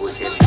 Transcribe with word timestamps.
We're 0.00 0.43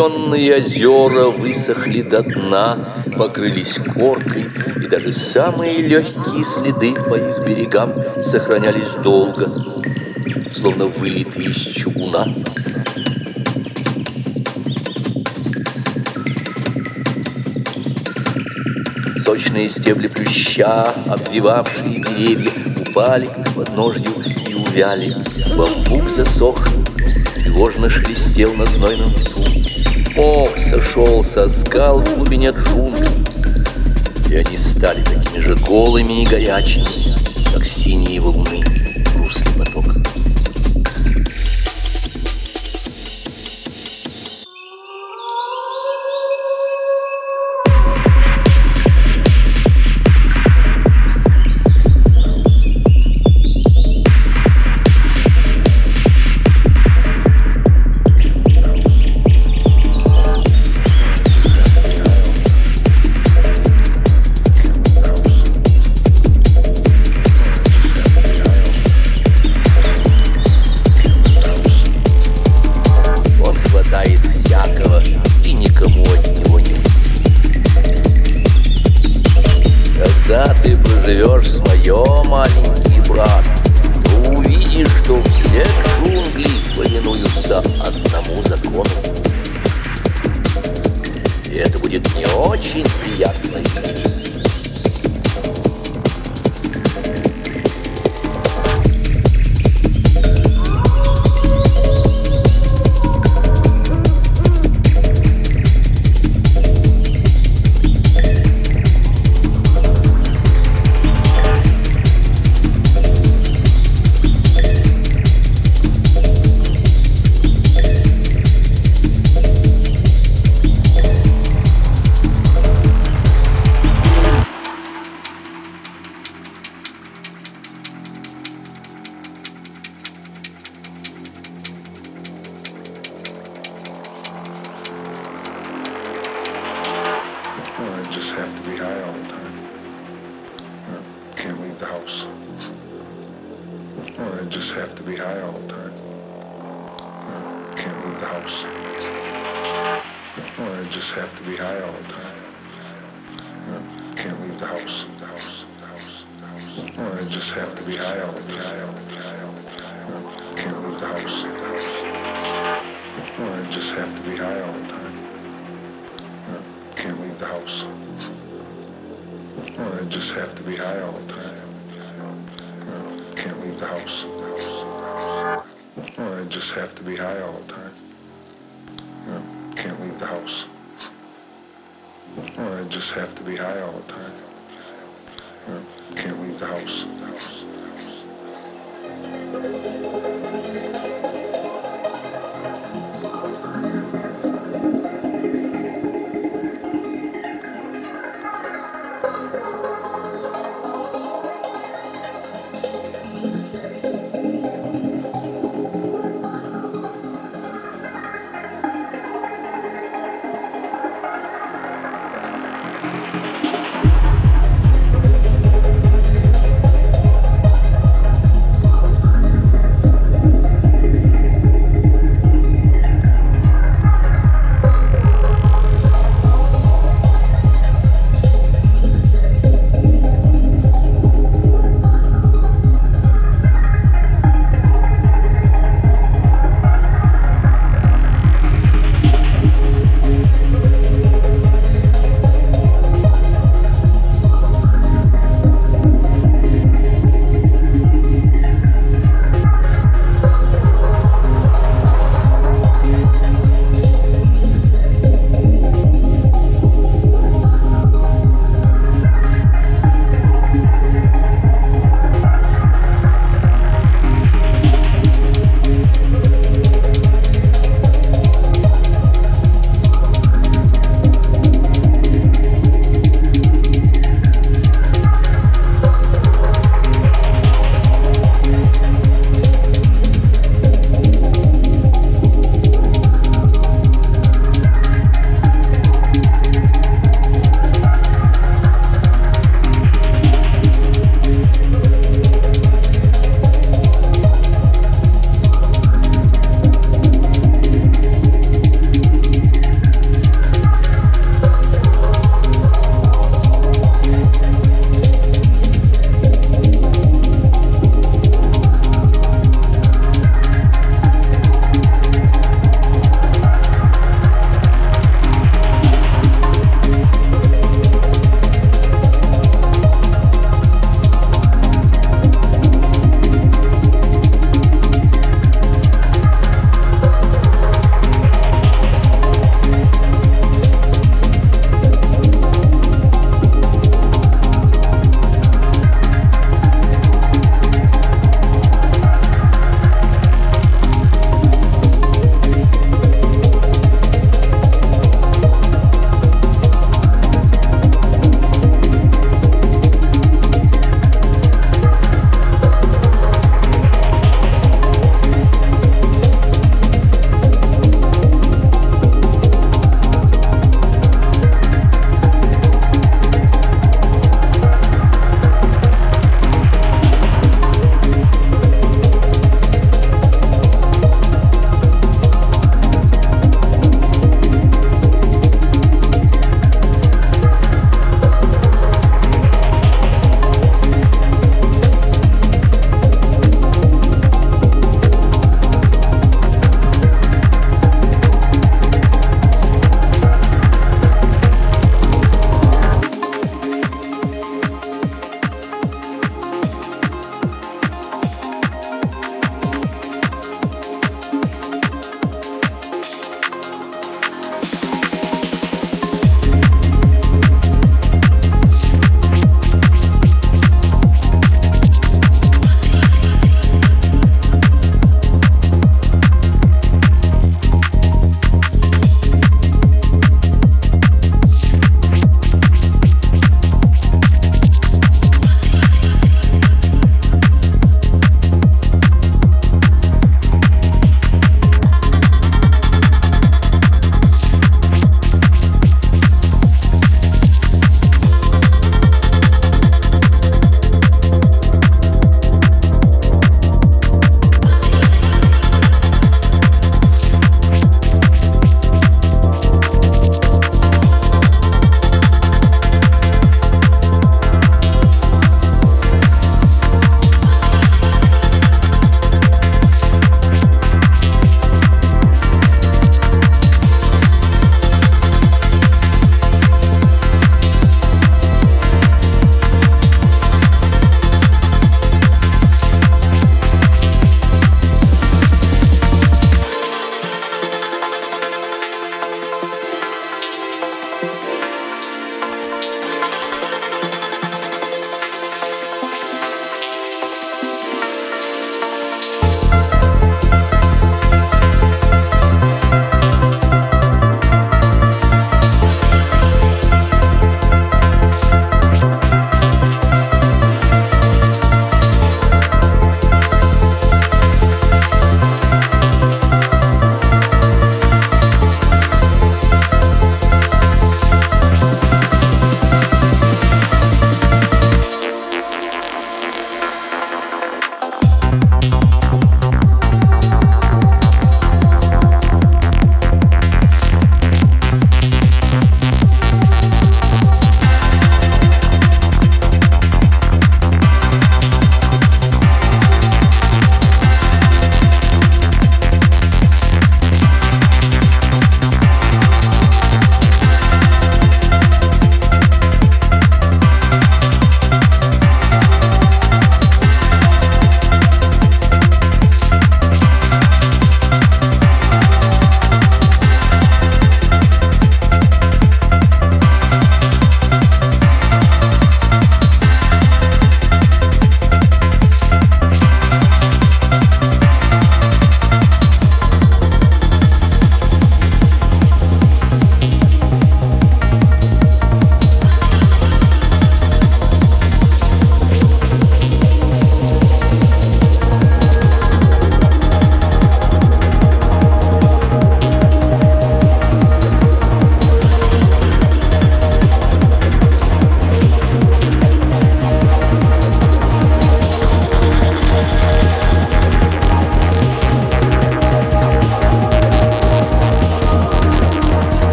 Зеленые 0.00 0.56
озера 0.56 1.26
высохли 1.26 2.00
до 2.00 2.22
дна, 2.22 2.78
покрылись 3.18 3.78
коркой, 3.78 4.46
и 4.82 4.86
даже 4.88 5.12
самые 5.12 5.82
легкие 5.82 6.42
следы 6.42 6.94
по 6.94 7.16
их 7.16 7.46
берегам 7.46 7.92
сохранялись 8.24 8.94
долго, 9.04 9.46
словно 10.50 10.86
вылитые 10.86 11.50
из 11.50 11.56
чугуна. 11.56 12.34
Сочные 19.22 19.68
стебли 19.68 20.06
плюща, 20.06 20.94
обвивавшие 21.08 22.02
деревья, 22.02 22.52
упали 22.88 23.26
к 23.26 23.50
подножью 23.54 24.14
и 24.48 24.54
увяли. 24.54 25.14
Бамбук 25.54 26.08
засох, 26.08 26.66
тревожно 27.34 27.90
шелестел 27.90 28.54
на 28.54 28.64
знойном 28.64 29.10
ветру. 29.10 29.49
Бог 30.20 30.58
сошел 30.58 31.24
со 31.24 31.48
скал 31.48 32.00
в 32.00 32.14
глубине 32.14 32.50
джунглей, 32.50 33.08
и 34.28 34.36
они 34.36 34.58
стали 34.58 35.02
такими 35.02 35.38
же 35.38 35.56
голыми 35.56 36.22
и 36.22 36.26
горячими, 36.26 37.16
как 37.54 37.64
синие 37.64 38.20
волны. 38.20 38.89